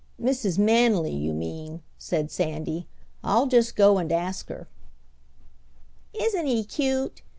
[0.19, 0.57] "Mrs.
[0.57, 2.87] Manily, you mean," said Sandy.
[3.23, 4.67] "I'll just go and ask her."
[6.11, 7.21] "Isn't he cute!"